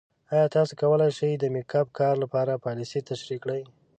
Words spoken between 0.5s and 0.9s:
تاسو